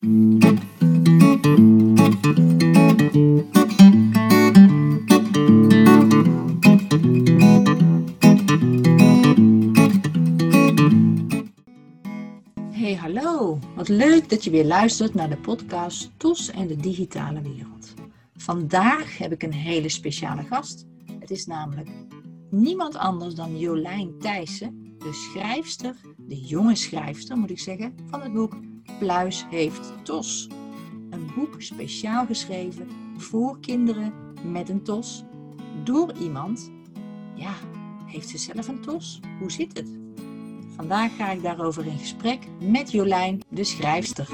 [0.00, 0.08] Hey,
[12.94, 13.58] hallo.
[13.74, 17.94] Wat leuk dat je weer luistert naar de podcast Tos en de digitale wereld.
[18.36, 20.86] Vandaag heb ik een hele speciale gast.
[21.18, 21.88] Het is namelijk
[22.50, 28.32] niemand anders dan Jolijn Thijssen, de schrijfster, de jonge schrijfster moet ik zeggen, van het
[28.32, 30.48] boek Pluis heeft Tos.
[31.10, 34.12] Een boek speciaal geschreven voor kinderen
[34.42, 35.24] met een tos,
[35.84, 36.70] door iemand.
[37.34, 37.54] Ja,
[38.06, 39.20] heeft ze zelf een tos?
[39.38, 39.88] Hoe zit het?
[40.76, 44.28] Vandaag ga ik daarover in gesprek met Jolijn, de schrijfster.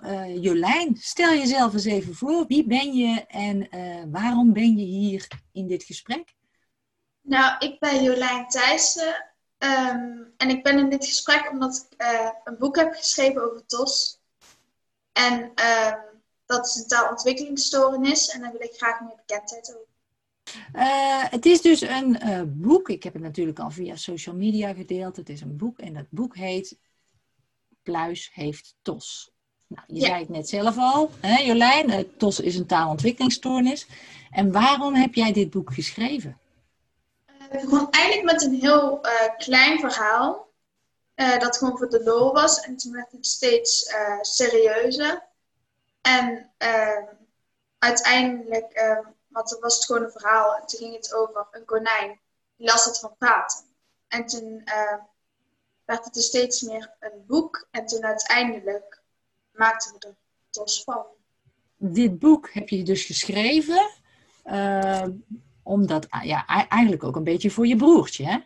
[0.00, 2.44] Uh, Jolijn, stel jezelf eens even voor.
[2.46, 6.34] Wie ben je en uh, waarom ben je hier in dit gesprek?
[7.22, 9.27] Nou, ik ben Jolijn Thijssen.
[9.58, 13.66] Um, en ik ben in dit gesprek omdat ik uh, een boek heb geschreven over
[13.66, 14.20] TOS.
[15.12, 15.98] En um,
[16.46, 18.28] dat is een taalontwikkelingsstoornis.
[18.28, 19.86] En daar wil ik graag meer bekendheid over.
[20.74, 22.88] Uh, het is dus een uh, boek.
[22.88, 25.16] Ik heb het natuurlijk al via social media gedeeld.
[25.16, 26.78] Het is een boek en dat boek heet
[27.82, 29.32] Pluis heeft TOS.
[29.66, 30.06] Nou, je ja.
[30.06, 32.16] zei het net zelf al, hè, Jolijn.
[32.16, 33.86] TOS is een taalontwikkelingsstoornis.
[34.30, 36.38] En waarom heb jij dit boek geschreven?
[37.50, 39.00] Gewoon eigenlijk met een heel
[39.36, 40.48] klein verhaal.
[41.14, 42.60] dat gewoon voor de lol was.
[42.60, 45.22] En toen werd het steeds serieuzer.
[46.00, 46.50] En
[47.78, 48.72] uiteindelijk
[49.38, 50.56] want toen was het gewoon een verhaal.
[50.56, 52.18] En toen ging het over een konijn.
[52.56, 53.64] Die las het van praten.
[54.08, 54.98] En toen uh,
[55.84, 57.68] werd het dus steeds meer een boek.
[57.70, 59.02] En toen uiteindelijk
[59.52, 60.16] maakten we er
[60.50, 61.06] tos van.
[61.76, 63.90] Dit boek heb je dus geschreven.
[65.68, 68.38] Omdat, ja, eigenlijk ook een beetje voor je broertje, hè?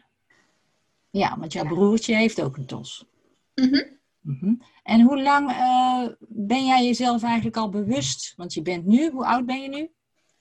[1.10, 3.06] Ja, want jouw broertje heeft ook een tos.
[3.54, 4.00] Mm.
[4.20, 4.62] Mm -hmm.
[4.82, 8.32] En hoe lang uh, ben jij jezelf eigenlijk al bewust?
[8.36, 9.90] Want je bent nu, hoe oud ben je nu?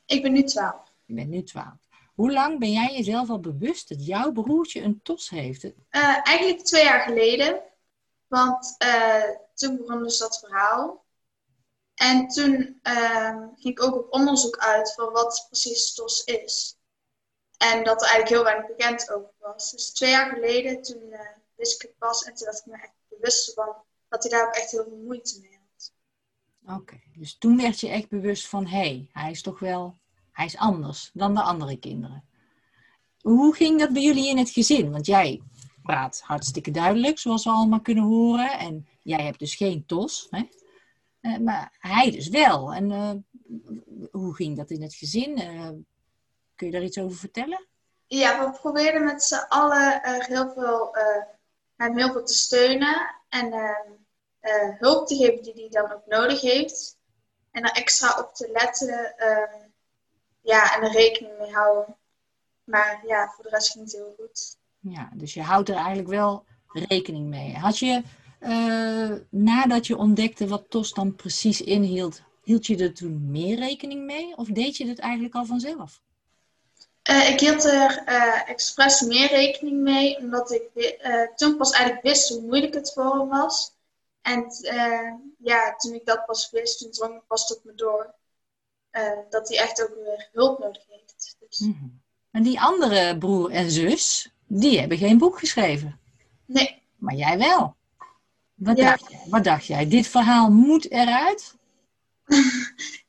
[0.05, 0.75] Ik ben nu 12.
[1.05, 1.67] Je bent nu 12.
[2.13, 5.63] Hoe lang ben jij jezelf al bewust dat jouw broertje een tos heeft?
[5.63, 5.71] Uh,
[6.23, 7.61] eigenlijk twee jaar geleden.
[8.27, 9.23] Want uh,
[9.53, 11.00] toen begon dus dat verhaal.
[12.01, 16.77] En toen uh, ging ik ook op onderzoek uit van wat precies TOS is.
[17.57, 19.71] En dat er eigenlijk heel weinig bekend over was.
[19.71, 21.15] Dus twee jaar geleden, toen
[21.55, 22.23] wist ik het pas.
[22.23, 23.75] En toen was ik me echt bewust van
[24.09, 25.93] dat hij daar ook echt heel veel moeite mee had.
[26.77, 28.67] Oké, dus toen werd je echt bewust van...
[28.67, 29.99] hé, hey, hij is toch wel
[30.31, 32.23] hij is anders dan de andere kinderen.
[33.21, 34.91] Hoe ging dat bij jullie in het gezin?
[34.91, 35.41] Want jij
[35.83, 38.59] praat hartstikke duidelijk, zoals we allemaal kunnen horen.
[38.59, 40.27] En jij hebt dus geen tos.
[40.29, 40.43] Hè?
[41.21, 42.73] Uh, maar hij dus wel.
[42.73, 43.11] En uh,
[44.11, 45.41] hoe ging dat in het gezin?
[45.41, 45.69] Uh,
[46.55, 47.67] kun je daar iets over vertellen?
[48.07, 50.95] Ja, we probeerden met z'n allen heel veel,
[51.75, 53.15] hem heel veel te steunen.
[53.29, 53.53] En
[54.79, 56.97] hulp te geven die hij dan ook nodig heeft.
[57.51, 59.67] En er extra op te letten ehm,
[60.41, 61.97] ja, en er rekening mee houden.
[62.63, 64.57] Maar ja, voor de rest ging het heel goed.
[64.79, 67.55] Ja, dus je houdt er eigenlijk wel rekening mee.
[67.55, 68.03] Had je,
[68.41, 74.05] uh, nadat je ontdekte wat TOS dan precies inhield, hield je er toen meer rekening
[74.05, 74.37] mee?
[74.37, 76.01] Of deed je het eigenlijk al vanzelf?
[77.09, 80.99] Uh, ik hield er uh, expres meer rekening mee, omdat ik
[81.35, 83.73] toen pas eigenlijk wist hoe moeilijk het voor hem was.
[84.21, 84.45] En
[85.37, 88.13] ja, toen ik dat pas wist, toen drong het pas tot me door.
[89.29, 91.35] Dat hij echt ook weer hulp nodig heeft.
[91.39, 91.59] Dus.
[91.59, 92.01] Mm -hmm.
[92.31, 95.99] En die andere broer en zus, die hebben geen boek geschreven.
[96.45, 96.81] Nee.
[96.97, 97.75] Maar jij wel.
[98.61, 98.89] Wat, ja.
[98.89, 99.19] dacht, jij?
[99.29, 99.87] Wat dacht jij?
[99.87, 101.55] Dit verhaal moet eruit?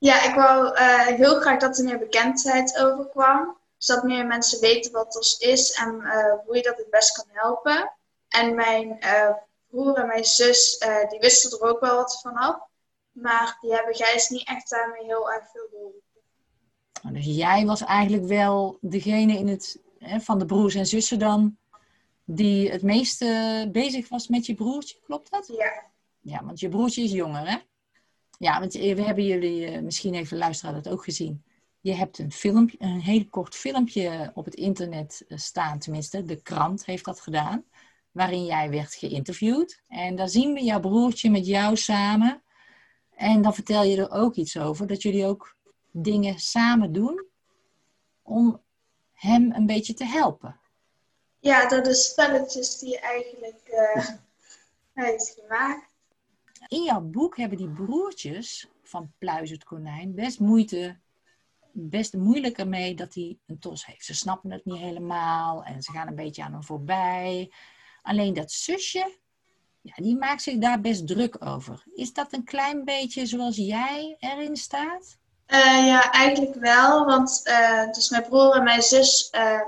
[0.08, 3.56] ja, ik wou uh, heel graag dat er meer bekendheid over kwam.
[3.76, 7.26] Zodat meer mensen weten wat TOS is en uh, hoe je dat het best kan
[7.28, 7.92] helpen.
[8.28, 8.98] En mijn
[9.70, 12.56] broer en mijn zus, die wisten er ook wel wat vanaf.
[13.12, 16.02] Maar die hebben Gijs niet echt daarmee heel erg veel geholpen.
[17.14, 21.56] Dus jij was eigenlijk wel degene in het, hè, van de broers en zussen dan,
[22.34, 25.47] die het meeste bezig was met je broertje, klopt dat?
[25.47, 25.91] Ja.
[26.21, 27.56] Ja, want je broertje is jonger, hè?
[28.39, 31.45] Ja, want we hebben jullie, eh, misschien even luisteraar dat ook gezien.
[31.80, 36.42] Je hebt een filmpje, een heel kort filmpje op het internet eh, staan, tenminste, de
[36.42, 37.65] krant heeft dat gedaan,
[38.10, 39.83] waarin jij werd geïnterviewd.
[39.89, 42.42] En daar zien we jouw broertje met jou samen
[43.10, 45.56] en dan vertel je er ook iets over, dat jullie ook
[45.91, 47.27] dingen samen doen
[48.22, 48.62] om
[49.12, 50.60] hem een beetje te helpen.
[51.42, 54.09] Ja, door de spelletjes die eigenlijk uh,
[55.04, 55.86] heeft gemaakt.
[56.68, 60.97] In jouw boek hebben die broertjes van Pluis het konijn best moeite,
[61.72, 64.04] best moeilijk ermee dat hij een tos heeft.
[64.04, 67.53] Ze snappen het niet helemaal en ze gaan een beetje aan hem voorbij.
[68.03, 69.18] Alleen dat zusje,
[69.80, 71.84] Ja, die maakt zich daar best druk over.
[71.94, 75.18] Is dat een klein beetje zoals jij erin staat?
[75.47, 77.04] Uh, ja, eigenlijk wel.
[77.04, 79.60] Want uh, dus mijn broer en mijn zus, uh,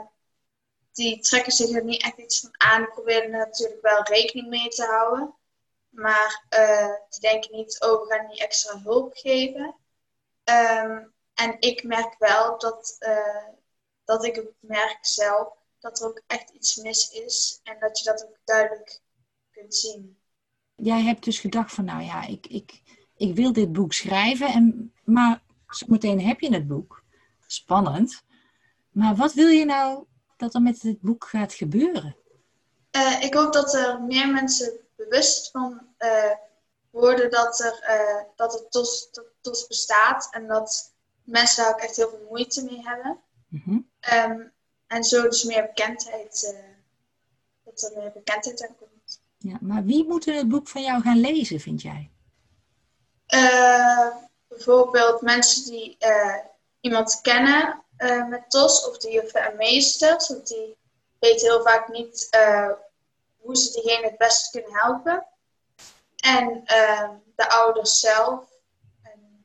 [0.95, 2.83] die trekken zich er niet echt iets van aan.
[2.83, 5.35] Die proberen er natuurlijk wel rekening mee te houden.
[5.89, 6.47] Maar
[7.09, 9.75] die denken niet, oh, we gaan niet extra hulp geven.
[10.45, 12.99] Um, en ik merk wel dat,
[14.05, 15.49] dat ik merk zelf
[15.79, 17.61] dat er ook echt iets mis is.
[17.63, 19.01] En dat je dat ook duidelijk
[19.51, 20.19] kunt zien.
[20.75, 22.83] Jij hebt dus gedacht van, nou ja, ik, ik,
[23.17, 24.47] ik wil dit boek schrijven.
[24.47, 27.03] En, maar zometeen heb je het boek.
[27.47, 28.23] Spannend.
[28.91, 30.05] Maar wat wil je nou
[30.45, 32.17] dat er met dit boek gaat gebeuren?
[32.97, 36.31] Uh, ik hoop dat er meer mensen bewust van uh,
[36.91, 39.11] worden dat, er, uh, dat het TOS,
[39.41, 40.29] TOS bestaat.
[40.31, 43.19] En dat mensen daar ook echt heel veel moeite mee hebben.
[43.49, 43.91] Mm -hmm.
[44.13, 44.53] um,
[44.87, 46.55] en zo dus meer bekendheid,
[47.65, 49.21] dat er meer bekendheid aan komt.
[49.39, 52.09] Ja, maar wie moet het boek van jou gaan lezen, vind jij?
[54.49, 55.97] bijvoorbeeld mensen die
[56.81, 60.29] iemand kennen uh, met TOS of die juffen en meesters.
[60.29, 60.77] Want die
[61.19, 62.71] weten heel vaak niet uh,
[63.37, 65.27] hoe ze diegene het beste kunnen helpen.
[66.17, 66.63] En
[67.37, 68.45] de ouders zelf.
[69.03, 69.45] En...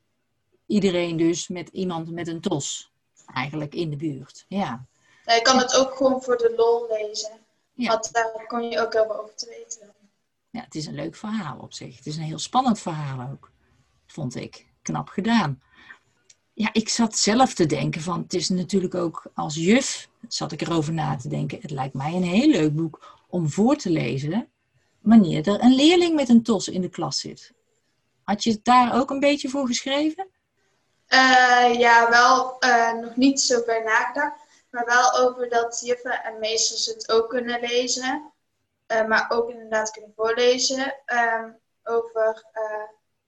[0.65, 2.91] Iedereen dus met iemand met een TOS
[3.33, 4.45] eigenlijk in de buurt.
[4.47, 4.85] Ja.
[5.25, 7.45] je kan het ook gewoon voor de lol lezen.
[7.73, 7.87] Ja.
[7.87, 9.93] Want daar kon je ook heel veel over te weten.
[10.49, 11.95] Ja, het is een leuk verhaal op zich.
[11.95, 13.51] Het is een heel spannend verhaal ook,
[14.07, 15.61] vond ik knap gedaan.
[16.59, 20.61] Ja, ik zat zelf te denken van, het is natuurlijk ook als juf, zat ik
[20.61, 24.49] erover na te denken, het lijkt mij een heel leuk boek om voor te lezen,
[24.99, 27.53] wanneer er een leerling met een tos in de klas zit.
[28.23, 30.27] Had je het daar ook een beetje voor geschreven?
[31.09, 36.39] Uh, ja, wel uh, nog niet zo bij nagedacht, maar wel over dat juffen en
[36.39, 38.31] meesters het ook kunnen lezen,
[38.87, 40.95] uh, maar ook inderdaad kunnen voorlezen.
[41.05, 41.49] Ehm,
[41.83, 42.45] over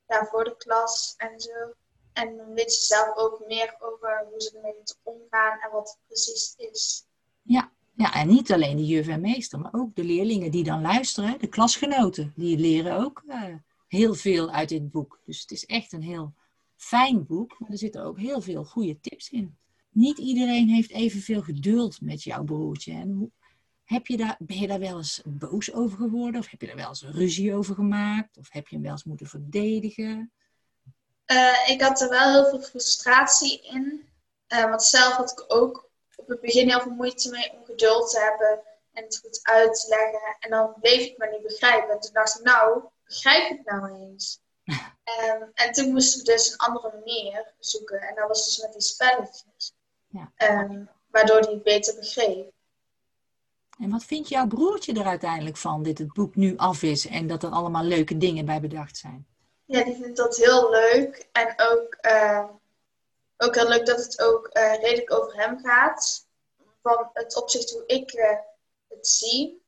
[0.08, 1.74] ja, voor de klas en zo.
[2.14, 5.90] En dan weet je zelf ook meer over hoe ze ermee moeten omgaan en wat
[5.90, 7.06] het precies is.
[7.42, 10.82] Ja, ja, en niet alleen de juf en meester, maar ook de leerlingen die dan
[10.82, 13.44] luisteren, de klasgenoten, die leren ook uh,
[13.88, 15.22] heel veel uit dit boek.
[15.26, 16.34] Dus het is echt een heel
[16.76, 19.58] fijn boek, maar er zitten ook heel veel goede tips in.
[19.90, 22.94] Niet iedereen heeft evenveel geduld met jouw broertje.
[22.94, 23.34] En
[23.84, 26.42] heb je daar, ben je daar wel eens boos over geworden?
[26.42, 28.38] Of heb je daar wel eens ruzie over gemaakt?
[28.38, 30.32] Of heb je hem wel eens moeten verdedigen?
[31.32, 34.10] Uh, ik had er wel heel veel frustratie in.
[34.48, 38.10] Uh, want zelf had ik ook op het begin heel veel moeite mee om geduld
[38.10, 38.62] te hebben
[38.94, 40.36] en het goed uit te leggen.
[40.40, 41.94] En dan bleef ik maar niet begrijpen.
[41.94, 44.40] En toen dacht ik, nou, begrijp het nou eens.
[44.66, 48.02] um, en toen moesten we dus een andere manier zoeken.
[48.02, 49.74] En dat was dus met die spelletjes.
[50.08, 50.32] Ja.
[50.38, 52.52] Um, waardoor hij het beter begreep.
[53.80, 57.28] En wat vindt jouw broertje er uiteindelijk van, dit het boek nu af is en
[57.28, 59.28] dat er allemaal leuke dingen bij bedacht zijn?
[59.72, 61.28] Ja, die vindt dat heel leuk.
[61.32, 62.50] En ook, uh,
[63.38, 66.28] ook heel leuk dat het ook uh, redelijk over hem gaat.
[66.82, 68.38] Van het opzicht hoe ik uh,
[68.88, 69.64] het zie.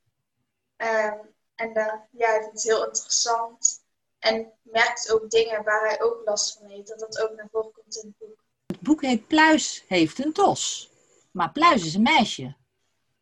[0.76, 1.18] Ehm,
[1.54, 1.72] en
[2.10, 3.84] ja, hij vindt het heel interessant.
[4.18, 6.88] En merkt ook dingen waar hij ook last van heeft.
[6.88, 8.44] Dat dat ook naar voren komt in het boek.
[8.66, 10.90] Het boek heet Pluis heeft een tos.
[11.30, 12.56] Maar Pluis is een meisje.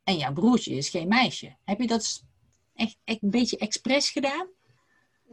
[0.04, 1.56] En jouw broertje is geen meisje.
[1.64, 2.22] Heb je dat
[2.74, 4.51] echt, echt een beetje expres gedaan?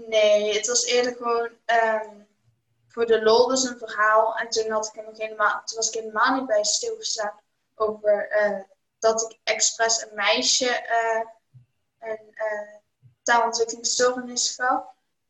[0.08, 2.28] Nee, het was eerder gewoon um,
[2.88, 4.36] voor de lol dus een verhaal.
[4.38, 7.40] En toen, had ik er nog helemaal, toen was ik helemaal niet bij stilgestaan
[7.76, 8.60] over uh,
[9.00, 11.26] dat ik expres een meisje uh,
[12.10, 12.76] een uh,
[13.24, 14.84] taalontwikkelingsstoornis gaf.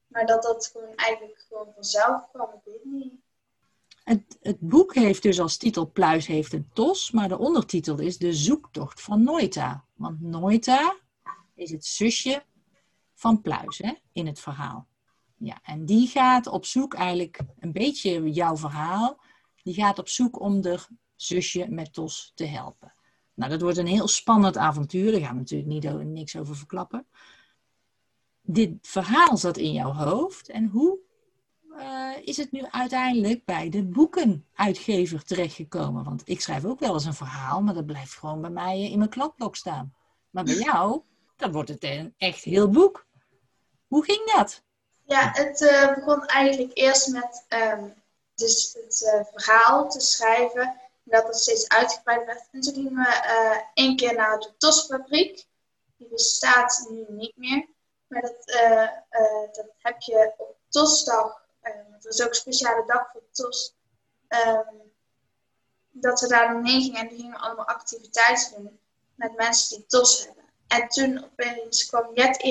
[0.08, 3.14] Maar dat dat gewoon eigenlijk gewoon vanzelf kwam, ik weet niet.
[4.04, 8.18] Het, het, boek heeft dus als titel Pluis heeft een tos, maar de ondertitel is
[8.18, 9.86] De zoektocht van Noita.
[9.96, 10.96] Want Noita
[11.56, 12.44] is het zusje
[13.20, 14.88] van Pluis hè, in het verhaal.
[15.38, 19.22] Ja, en die gaat op zoek, eigenlijk een beetje jouw verhaal,
[19.64, 20.80] die gaat op zoek om de
[21.16, 22.94] zusje met tos te helpen.
[23.34, 27.08] Nou, dat wordt een heel spannend avontuur, daar gaan we natuurlijk niet, niks over verklappen.
[28.42, 31.00] Dit verhaal zat in jouw hoofd en hoe
[31.78, 36.04] uh, is het nu uiteindelijk bij de boekenuitgever terechtgekomen?
[36.04, 38.98] Want ik schrijf ook wel eens een verhaal, maar dat blijft gewoon bij mij in
[38.98, 39.94] mijn kladblok staan.
[40.30, 41.02] Maar bij jou,
[41.36, 43.08] dan wordt het een echt heel boek.
[43.90, 44.62] Hoe ging dat?
[45.06, 48.04] Ja, het uh, begon eigenlijk eerst met um,
[48.36, 50.62] dus het uh, verhaal te schrijven.
[50.62, 52.48] En dat het steeds uitgebreid werd.
[52.52, 55.46] En toen gingen we één keer naar de TOS-fabriek.
[55.98, 57.68] Die bestaat nu niet meer.
[58.08, 58.46] Maar dat,
[59.52, 61.48] dat heb je op TOS-dag
[62.00, 63.74] het was ook een speciale dag voor TOS.
[64.30, 64.92] Um,
[65.92, 68.80] dat we daar dan gingen en gingen allemaal activiteiten doen
[69.16, 70.44] met mensen die TOS hebben.
[70.68, 72.44] En toen opeens kwam Jet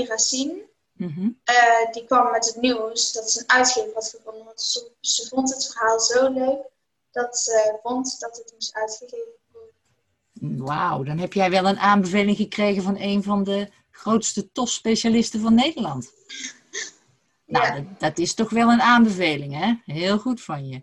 [0.99, 1.29] Mhm.
[1.45, 4.45] eh, die kwam met het nieuws dat ze een uitgever had gevonden.
[4.45, 6.61] Want ze, ze vond het verhaal zo leuk
[7.11, 10.65] dat ze vond dat het moest uitgegeven worden.
[10.65, 15.55] Wauw, dan heb jij wel een aanbeveling gekregen van een van de grootste TOS-specialisten van
[15.55, 16.11] Nederland.
[17.47, 17.75] Nou, Ja.
[17.81, 19.75] dat, dat is toch wel een aanbeveling, hè?
[19.95, 20.83] Heel goed van je.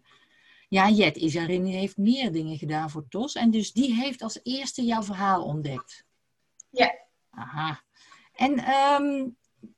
[0.70, 3.34] Ja, Jet Isarin heeft meer dingen gedaan voor TOS.
[3.36, 6.04] En dus die heeft als eerste jouw verhaal ontdekt.
[6.70, 6.96] Ja.
[7.30, 7.82] Aha.
[8.34, 9.28] En, ehm,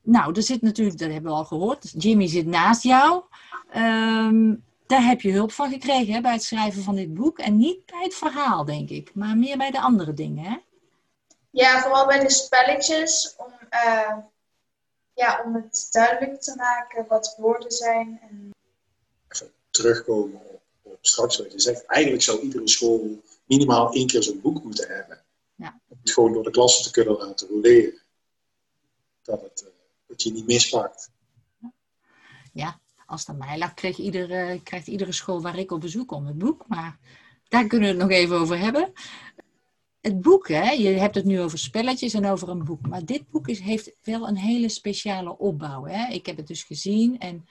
[0.01, 3.23] nou, er zit natuurlijk, dat hebben we al gehoord, Jimmy zit naast jou.
[3.69, 4.55] Ehm,
[4.87, 7.39] daar heb je hulp van gekregen hè, bij het schrijven van dit boek.
[7.39, 10.57] En niet bij het verhaal, denk ik, maar meer bij de andere dingen, hè?
[11.49, 14.17] Ja, vooral bij de spelletjes om, eh,
[15.13, 18.19] ja, om het duidelijk te maken wat woorden zijn.
[18.29, 18.51] En,
[19.29, 21.85] Even terugkomen op, op straks wat je zegt.
[21.85, 25.23] Eigenlijk zou iedere school minimaal één keer zo'n boek moeten hebben.
[25.55, 25.79] Ja.
[25.87, 28.01] Om het gewoon door de klassen te kunnen laten roleren.
[29.21, 29.76] Dat, het, eh,
[30.07, 31.11] dat je niet mispakt.
[33.07, 36.37] Als het aan mij lag, iedere, krijgt iedere school waar ik op bezoek kom het
[36.37, 36.65] boek.
[36.67, 36.97] Maar
[37.47, 38.91] daar kunnen we het nog even over hebben.
[40.01, 42.87] Het boek, hè, je hebt het nu over spelletjes en over een boek.
[42.87, 45.85] Maar dit boek is, heeft wel een hele speciale opbouw.
[45.85, 46.13] Hè?
[46.13, 47.45] Ik heb het dus gezien en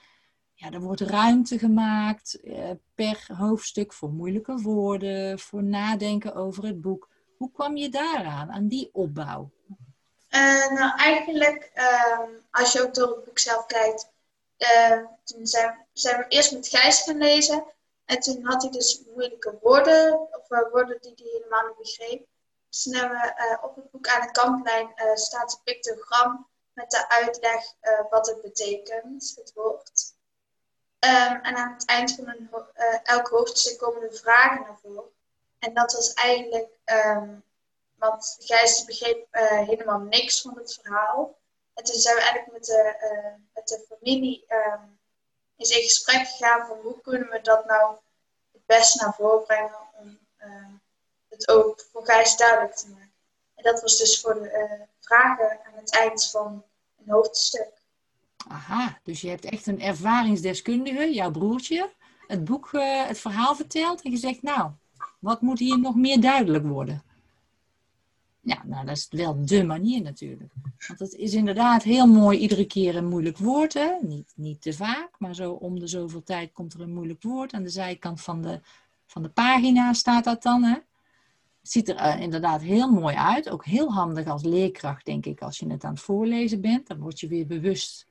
[0.54, 6.80] ja, er wordt ruimte gemaakt eh, per hoofdstuk voor moeilijke woorden, voor nadenken over het
[6.80, 7.08] boek.
[7.36, 9.50] Hoe kwam je daaraan, aan die opbouw?
[10.28, 14.08] Eh, nou, eigenlijk, ehm, als je ook door het boek zelf kijkt,
[14.56, 17.64] eh, toen zijn, we eerst met Gijs gaan lezen.
[18.04, 22.26] En toen had hij dus moeilijke woorden, of eh, woorden die hij helemaal niet begreep.
[22.68, 27.74] Dus toen we op het boek aan de kantlijn staat een pictogram met de uitleg
[28.10, 30.14] wat het betekent, het woord.
[30.98, 32.50] Ehm, en aan het eind van een,
[33.02, 35.10] elk hoofdstuk komen de vragen naar voren.
[35.58, 37.34] En dat was eigenlijk, ehm,
[37.98, 41.38] want Gijs begreep eh, helemaal niks van het verhaal.
[41.74, 44.82] En toen zijn we eigenlijk met de, eh, met de familie ehm,
[45.56, 47.96] eens in gesprek gegaan van hoe kunnen we dat nou
[48.52, 50.72] het best naar voren brengen om ehm,
[51.28, 53.12] het ook voor Gijs duidelijk te maken.
[53.54, 56.64] En dat was dus voor de eh, vragen aan het eind van
[56.96, 57.72] een hoofdstuk.
[58.48, 61.92] Aha, dus je hebt echt een ervaringsdeskundige, jouw broertje,
[62.26, 64.70] het boek, eh, het verhaal verteld en gezegd, nou,
[65.18, 67.02] wat moet hier nog meer duidelijk worden?
[68.46, 70.52] Ja, nou, dat is wel dé manier natuurlijk.
[70.86, 73.96] Want het is inderdaad heel mooi iedere keer een moeilijk woord, hè?
[74.00, 77.52] Niet, niet te vaak, maar zo om de zoveel tijd komt er een moeilijk woord.
[77.52, 78.60] Aan de zijkant van de,
[79.06, 80.74] van de pagina staat dat dan, hè?
[81.60, 83.50] Het ziet er eh, inderdaad heel mooi uit.
[83.50, 86.86] Ook heel handig als leerkracht, denk ik, als je het aan het voorlezen bent.
[86.86, 88.06] Dan word je weer bewust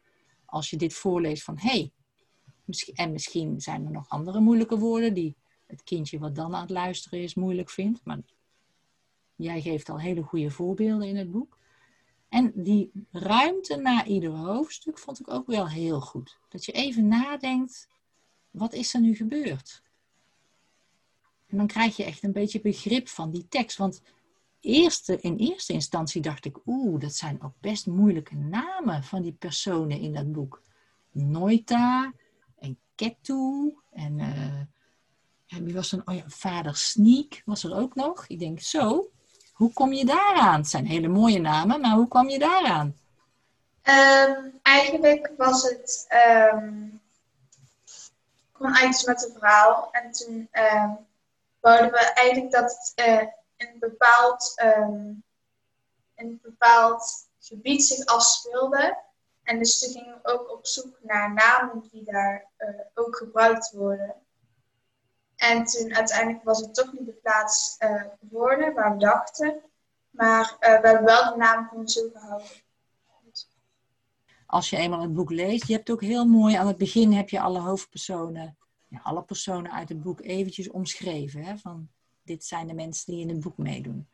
[0.45, 1.91] als je dit voorleest van hé, hey,
[2.65, 6.61] misschien, en misschien zijn er nog andere moeilijke woorden die het kindje wat dan aan
[6.61, 7.99] het luisteren is moeilijk vindt.
[8.03, 8.19] Maar
[9.35, 11.57] jij geeft al hele goede voorbeelden in het boek.
[12.29, 16.37] En die ruimte na ieder hoofdstuk vond ik ook wel heel goed.
[16.49, 17.87] Dat je even nadenkt,
[18.51, 19.83] wat is er nu gebeurd?
[21.47, 23.77] En dan krijg je echt een beetje begrip van die tekst.
[23.77, 24.01] Want
[24.59, 29.33] eerste, in eerste instantie dacht ik, oeh, dat zijn ook best moeilijke namen van die
[29.33, 30.61] personen in dat boek.
[31.11, 32.13] Noita
[32.55, 34.17] en Ketu en
[35.45, 36.01] ja, wie was er?
[36.05, 38.27] Oh vader Sneak was er ook nog.
[38.27, 39.11] Ik denk, zo,
[39.55, 40.59] hoe kom je daaraan?
[40.59, 42.95] Het zijn hele mooie namen, maar hoe kwam je daaraan?
[43.81, 46.05] Ehm, eigenlijk was het.
[46.07, 46.83] ehm
[48.51, 49.89] gewoon eigenlijk met een verhaal.
[49.91, 50.91] En toen ehm
[51.59, 54.53] wouden we eigenlijk dat het eh, een bepaald,
[56.15, 58.97] een bepaald gebied zich afspeelde.
[59.43, 63.71] En dus toen gingen we ook op zoek naar namen die daar eh, ook gebruikt
[63.71, 64.15] worden.
[65.49, 69.61] En toen uiteindelijk was het toch niet de plaats eh, geworden waar we dachten.
[70.09, 72.47] Maar eh, we hebben wel de naam gewoon zo gehouden.
[74.45, 77.29] Als je eenmaal het boek leest, je hebt ook heel mooi aan het begin heb
[77.29, 81.43] je alle hoofdpersonen, ja, alle personen uit het boek eventjes omschreven.
[81.43, 81.89] Hè, van
[82.23, 84.07] dit zijn de mensen die in het boek meedoen.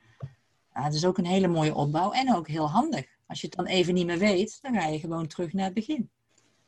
[0.73, 3.05] Ja, dat is ook een hele mooie opbouw en ook heel handig.
[3.27, 5.73] Als je het dan even niet meer weet, dan ga je gewoon terug naar het
[5.73, 6.11] begin.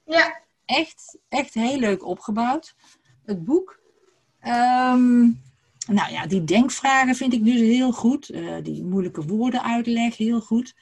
[0.06, 2.76] Ja, Echt, echt heel leuk opgebouwd.
[3.26, 3.82] Het boek.
[4.44, 5.22] Ehm,
[5.88, 8.30] nou ja, die denkvragen vind ik dus heel goed.
[8.30, 10.76] Eh, die moeilijke woorden uitleg heel goed.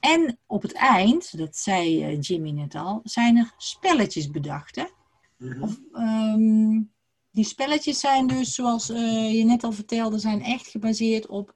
[0.00, 4.76] En op het eind, dat zei eh, Jimmy net al, zijn er spelletjes bedacht.
[4.76, 4.84] Hè?
[5.60, 6.80] Of, ehm,
[7.30, 11.54] die spelletjes zijn dus, zoals eh, je net al vertelde, zijn echt gebaseerd op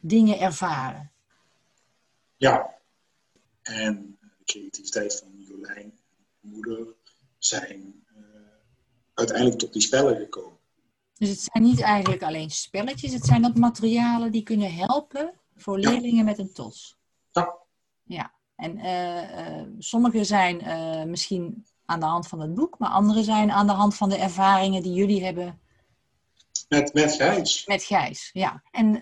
[0.00, 1.10] dingen ervaren.
[2.36, 2.74] Ja.
[3.62, 5.92] En de creativiteit van Jolijn
[6.42, 6.86] en moeder
[7.38, 8.01] zijn
[9.14, 10.58] uiteindelijk tot die spellen gekomen.
[11.14, 15.80] Dus het zijn niet eigenlijk alleen spelletjes, het zijn ook materialen die kunnen helpen voor
[15.80, 15.90] Ja.
[15.90, 16.96] leerlingen met een TOS.
[17.32, 17.54] Ja.
[18.02, 22.90] Ja, En uh, uh, sommige zijn uh, misschien aan de hand van het boek, maar
[22.90, 25.60] andere zijn aan de hand van de ervaringen die jullie hebben.
[26.68, 27.66] Met, met Gijs.
[27.66, 28.62] Met Gijs, ja.
[28.70, 28.92] En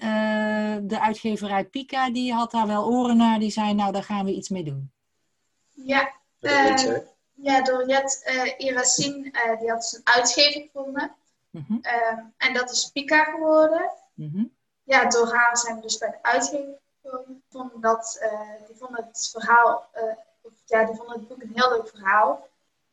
[0.89, 4.35] de uitgeverij Pika, die had daar wel oren naar, die zei, nou, daar gaan we
[4.35, 4.91] iets mee doen.
[5.69, 6.13] Ja,
[7.43, 11.15] ja door Jet uh, Iracine, die had zijn uitgever gevonden.
[11.51, 11.81] Mm -hmm.
[12.37, 13.91] en dat is Pika geworden.
[14.15, 14.53] Mm -hmm.
[14.83, 16.79] Ja, door haar zijn we dus bij de uitgever
[17.49, 20.03] vonden dat, uh, die vonden het verhaal, uh,
[20.65, 22.49] ja, die vonden het boek een heel leuk verhaal.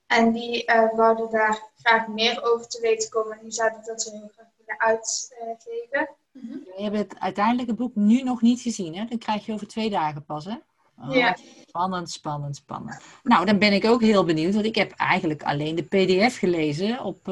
[0.07, 3.37] En die uh, wouden daar graag meer over te weten komen.
[3.37, 6.09] En die zouden dat zo heel graag willen uitgeven.
[6.31, 6.63] Mm -hmm.
[6.77, 9.05] Je hebt het uiteindelijke boek nu nog niet gezien, hè?
[9.05, 10.55] Dat krijg je over twee dagen pas, hè?
[11.01, 11.37] Oh, ja.
[11.67, 13.01] Spannend, spannend, spannend.
[13.23, 17.03] Nou, dan ben ik ook heel benieuwd, want ik heb eigenlijk alleen de PDF gelezen
[17.03, 17.27] op,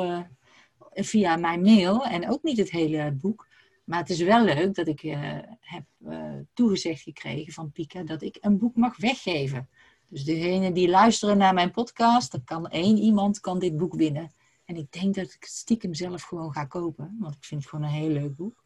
[0.94, 3.48] via mijn mail en ook niet het hele boek.
[3.84, 8.22] Maar het is wel leuk dat ik uh, heb uh, toegezegd gekregen van Pika dat
[8.22, 9.70] ik een boek mag weggeven.
[10.10, 14.32] Dus degene die luisteren naar mijn podcast, dan kan één iemand kan dit boek winnen.
[14.66, 17.70] En ik denk dat ik het stiekem zelf gewoon ga kopen, want ik vind het
[17.70, 18.64] gewoon een heel leuk boek.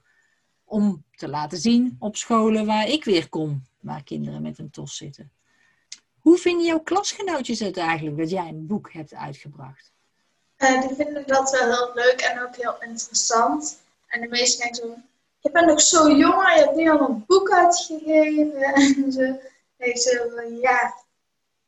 [0.70, 4.98] Om te laten zien op scholen waar ik weer kom, waar kinderen met een tos
[4.98, 5.32] zitten.
[6.20, 9.92] Hoe vinden jouw klasgenootjes het eigenlijk dat jij een boek hebt uitgebracht?
[10.58, 13.82] Uh, die vinden dat wel heel leuk en ook heel interessant.
[14.08, 14.96] En de meesten denken zo,
[15.40, 18.62] je bent nog zo jong en je hebt nu al een boek uitgegeven.
[18.74, 19.40] En zo,
[19.78, 20.94] en zo ja.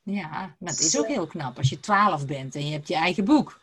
[0.03, 2.95] Ja, maar het is ook heel knap als je twaalf bent en je hebt je
[2.95, 3.60] eigen boek.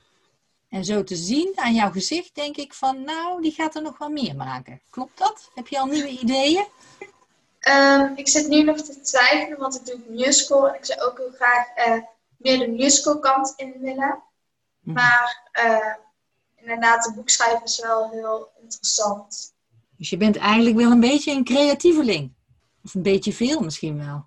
[0.69, 3.99] En zo te zien aan jouw gezicht denk ik van, nou, die gaat er nog
[3.99, 4.81] wel meer maken.
[4.91, 5.51] Klopt dat?
[5.55, 6.67] Heb je al nieuwe ideeën?
[7.69, 11.19] Um, ik zit nu nog te twijfelen, want ik doe musical en ik zou ook
[11.19, 12.03] heel graag uh,
[12.37, 14.23] meer de musical kant in willen.
[14.81, 14.95] Mhm.
[14.95, 15.95] Maar uh,
[16.57, 19.55] inderdaad, een boek schrijven is wel heel interessant.
[19.97, 22.33] Dus je bent eigenlijk wel een beetje een creatieveling.
[22.85, 24.27] Of een beetje veel misschien wel.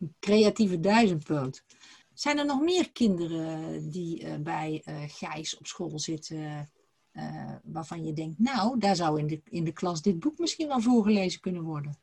[0.00, 1.62] Een creatieve duizendpoot.
[2.22, 6.70] Zijn er nog meer kinderen die uh, bij uh, Gijs op school zitten,
[7.12, 10.68] uh, waarvan je denkt, nou, daar zou in de, in de klas dit boek misschien
[10.68, 11.98] wel voorgelezen kunnen worden?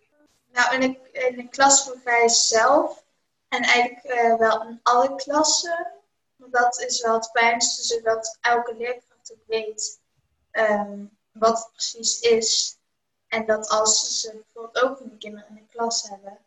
[0.52, 3.06] Nou, in de, in de klas van Gijs zelf
[3.48, 5.88] en eigenlijk wel in alle klassen.
[6.36, 10.00] Dat is wel het fijnste, zodat elke leerkracht ook weet
[10.52, 12.78] um, wat het precies is.
[13.28, 16.38] En dat als ze bijvoorbeeld ook de kinderen in de klas hebben,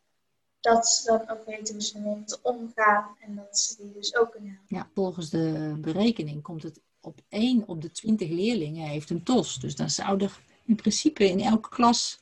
[0.63, 4.17] dat ze dan ook weten hoe ze ermee te omgaan en dat ze die dus
[4.17, 4.77] ook kunnen helpen.
[4.77, 9.61] Ja, volgens de berekening komt het op 1 op de 20 leerlingen heeft een TOS.
[9.61, 12.19] Dus dan zou er in principe in elke klas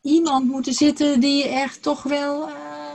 [0.00, 2.92] iemand moeten zitten die er toch wel uh,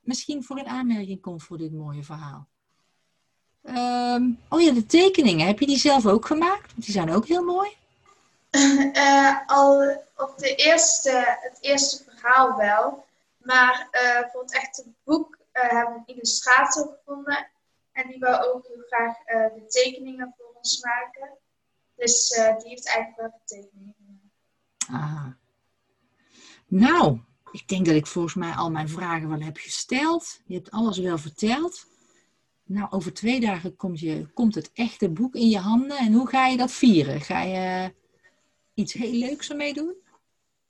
[0.00, 2.46] misschien voor een aanmerking komt voor dit mooie verhaal.
[3.62, 5.46] Um, oh ja, de tekeningen.
[5.46, 6.72] Heb je die zelf ook gemaakt?
[6.74, 7.70] Die zijn ook heel mooi.
[8.50, 13.04] Uh, al op de eerste, het eerste verhaal wel.
[13.44, 17.50] Maar uh, voor het echte boek hebben we een illustrator gevonden.
[17.92, 19.16] En die wil ook heel graag
[19.54, 21.38] de tekeningen voor ons maken.
[21.94, 24.30] Dus die heeft eigenlijk wel de tekeningen.
[24.90, 25.26] Ah.
[26.66, 30.40] Nou, ik denk dat ik volgens mij al mijn vragen wel heb gesteld.
[30.46, 31.86] Je hebt alles wel verteld.
[32.64, 35.98] Nou, over twee dagen komt, je, komt het echte boek in je handen.
[35.98, 37.20] En hoe ga je dat vieren?
[37.20, 37.94] Ga je
[38.74, 39.94] iets heel leuks ermee doen?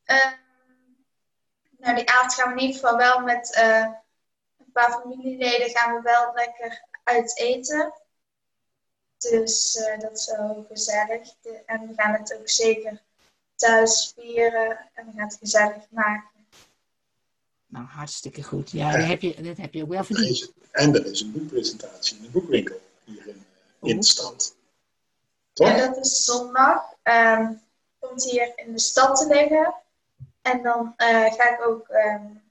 [0.06, 0.32] Uh,
[1.84, 3.86] nou, die avond gaan we in ieder geval wel met uh,
[4.58, 7.92] een paar familieleden gaan we wel lekker uit eten.
[9.18, 11.28] Dus uh, dat is wel gezellig.
[11.40, 13.02] De, en we gaan het ook zeker
[13.54, 16.30] thuis vieren en we gaan het gezellig maken.
[17.66, 18.70] Nou, hartstikke goed.
[18.70, 20.52] Ja, dat, heb je, dat heb je ook wel verdiend.
[20.70, 23.44] En er is een boekpresentatie in de boekwinkel hier in,
[23.82, 24.54] in de stad.
[25.52, 25.68] Toch?
[25.68, 26.82] Ja, dat is zondag.
[27.02, 27.62] Um,
[27.98, 29.74] komt hier in de stad te liggen.
[30.44, 32.42] En dan uh, ga ik ook um, een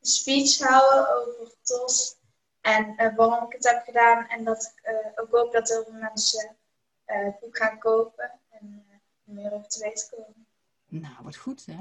[0.00, 2.16] speech houden over TOS.
[2.60, 4.28] En uh, waarom ik het heb gedaan.
[4.28, 6.56] En dat ik uh, ook hoop dat heel veel mensen
[7.04, 8.30] het boek gaan kopen.
[8.50, 8.84] En
[9.24, 10.46] meer over te weten komen.
[10.88, 11.78] Nou, wat goed hè.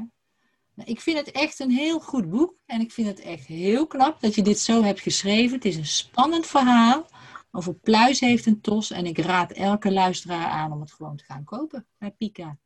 [0.73, 2.53] Nou, ik vind het echt een heel goed boek.
[2.65, 5.55] En ik vind het echt heel knap dat je dit zo hebt geschreven.
[5.55, 7.05] Het is een spannend verhaal.
[7.51, 8.91] Over Pluis heeft een tos.
[8.91, 12.57] En ik raad elke luisteraar aan om het gewoon te gaan kopen bij Pika.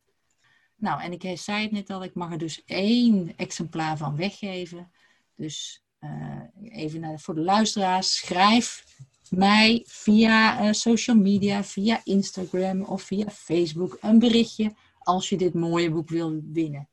[0.76, 4.90] Nou, en ik zei het net al, ik mag er dus één exemplaar van weggeven.
[5.34, 8.84] Dus uh, even naar, voor de luisteraars, schrijf
[9.30, 15.54] mij via uh, social media, via Instagram of via Facebook een berichtje als je dit
[15.54, 16.88] mooie boek wil winnen.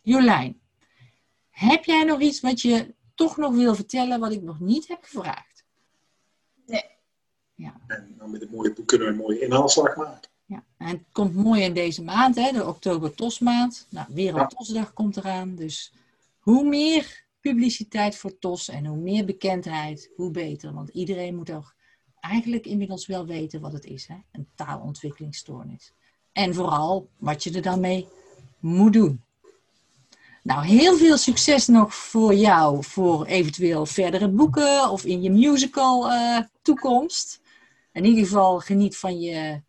[0.00, 0.60] Jolijn,
[1.50, 5.02] heb jij nog iets wat je toch nog wil vertellen wat ik nog niet heb
[5.02, 5.64] gevraagd?
[6.66, 6.84] Nee.
[7.54, 7.80] Ja.
[7.86, 10.30] En dan met een mooie boek kunnen we een mooie inhaalslag maken.
[10.84, 13.86] En het komt mooi in deze maand, hè, de oktober tosmaand.
[13.90, 14.46] Nou, weer een ja.
[14.46, 15.54] tosdag komt eraan.
[15.54, 15.92] Dus
[16.38, 20.72] hoe meer publiciteit voor TOS en hoe meer bekendheid, hoe beter.
[20.72, 21.74] Want iedereen moet toch
[22.20, 24.14] eigenlijk inmiddels wel weten wat het is, hè?
[24.32, 25.92] een taalontwikkelingsstoornis.
[26.32, 28.08] En vooral wat je er dan mee
[28.58, 29.22] moet doen.
[30.42, 36.10] Nou, heel veel succes nog voor jou, voor eventueel verdere boeken of in je musical
[36.10, 37.40] uh, toekomst.
[37.92, 39.62] In ieder geval geniet van je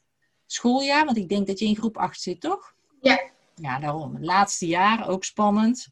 [0.45, 2.73] schooljaar, want ik denk dat je in groep 8 zit, toch?
[3.01, 3.21] Ja.
[3.55, 4.13] Ja, daarom.
[4.15, 5.87] Het laatste jaar, ook spannend.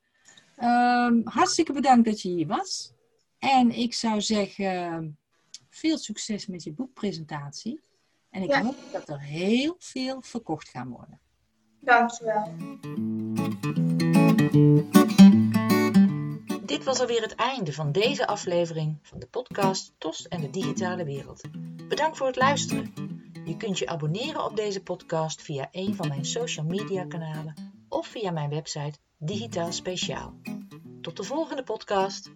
[0.63, 2.93] Um, hartstikke bedankt dat je hier was.
[3.39, 5.17] En ik zou zeggen,
[5.69, 7.81] veel succes met je boekpresentatie.
[8.29, 8.63] En ik Ja.
[8.63, 11.19] hoop dat er heel veel verkocht gaan worden.
[11.79, 12.53] Dankjewel.
[16.65, 21.03] Dit was alweer het einde van deze aflevering van de podcast TOS en de digitale
[21.03, 21.41] wereld.
[21.87, 22.93] Bedankt voor het luisteren.
[23.45, 27.53] Je kunt je abonneren op deze podcast via een van mijn social media kanalen
[27.89, 30.33] of via mijn website Digitaal Speciaal.
[31.01, 32.31] Tot de volgende podcast.